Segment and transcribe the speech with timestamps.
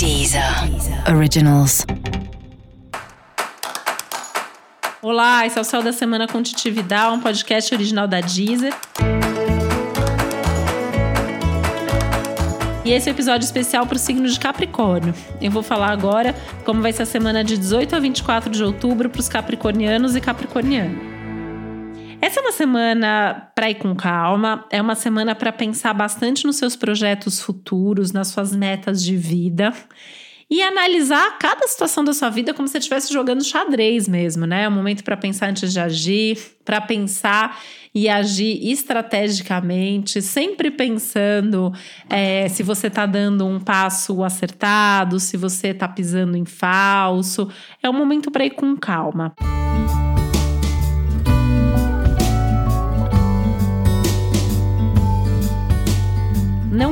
[0.00, 0.42] Deezer
[1.14, 1.84] Originals.
[5.02, 8.72] Olá, esse é o Céu da Semana com Titi Vidal, um podcast original da Deezer.
[12.82, 15.12] E esse é um episódio especial para o signo de Capricórnio.
[15.38, 19.10] Eu vou falar agora como vai ser a semana de 18 a 24 de outubro
[19.10, 21.09] para os capricornianos e capricornianas.
[22.22, 26.56] Essa é uma semana para ir com calma, é uma semana para pensar bastante nos
[26.56, 29.72] seus projetos futuros, nas suas metas de vida
[30.50, 34.64] e analisar cada situação da sua vida como se estivesse jogando xadrez mesmo, né?
[34.64, 37.58] É um momento para pensar antes de agir, para pensar
[37.94, 41.72] e agir estrategicamente, sempre pensando
[42.08, 47.48] é, se você está dando um passo acertado, se você está pisando em falso.
[47.80, 49.32] É um momento para ir com calma.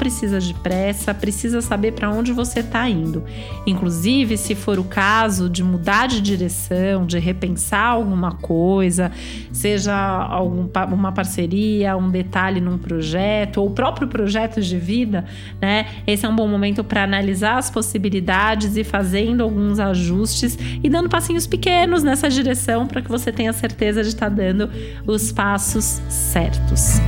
[0.00, 3.22] Precisa de pressa, precisa saber para onde você está indo.
[3.66, 9.12] Inclusive, se for o caso de mudar de direção, de repensar alguma coisa,
[9.52, 15.26] seja algum, uma parceria, um detalhe num projeto, ou próprio projeto de vida,
[15.60, 15.84] né?
[16.06, 21.10] Esse é um bom momento para analisar as possibilidades e fazendo alguns ajustes e dando
[21.10, 24.70] passinhos pequenos nessa direção para que você tenha certeza de estar tá dando
[25.06, 27.00] os passos certos.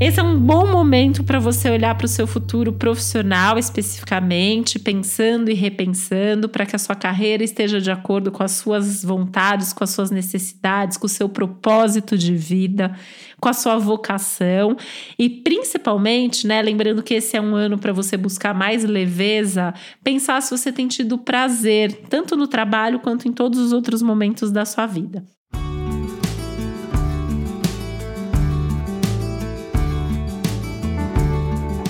[0.00, 5.50] Esse é um bom momento para você olhar para o seu futuro profissional especificamente, pensando
[5.50, 9.84] e repensando para que a sua carreira esteja de acordo com as suas vontades, com
[9.84, 12.96] as suas necessidades, com o seu propósito de vida,
[13.38, 14.74] com a sua vocação
[15.18, 20.40] e principalmente, né, lembrando que esse é um ano para você buscar mais leveza, pensar
[20.40, 24.64] se você tem tido prazer tanto no trabalho quanto em todos os outros momentos da
[24.64, 25.22] sua vida.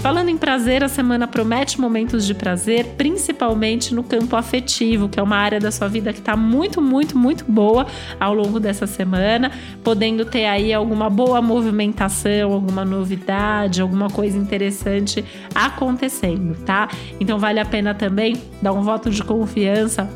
[0.00, 5.22] Falando em prazer, a semana promete momentos de prazer, principalmente no campo afetivo, que é
[5.22, 7.86] uma área da sua vida que está muito, muito, muito boa
[8.18, 9.52] ao longo dessa semana,
[9.84, 15.22] podendo ter aí alguma boa movimentação, alguma novidade, alguma coisa interessante
[15.54, 16.88] acontecendo, tá?
[17.20, 20.08] Então vale a pena também dar um voto de confiança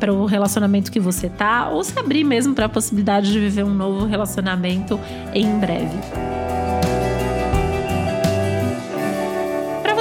[0.00, 3.62] para o relacionamento que você tá, ou se abrir mesmo para a possibilidade de viver
[3.62, 4.98] um novo relacionamento
[5.32, 6.29] em breve.